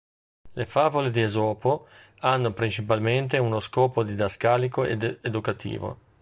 Le 0.55 0.65
favole 0.65 1.11
di 1.11 1.21
Esopo 1.21 1.85
hanno 2.21 2.53
principalmente 2.53 3.37
uno 3.37 3.59
scopo 3.59 4.01
didascalico 4.01 4.83
ed 4.83 5.19
educativo. 5.21 5.97